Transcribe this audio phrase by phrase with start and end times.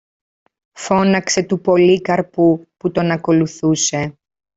[0.71, 4.17] φώναξε του Πολύκαρπου που τον ακολουθούσε.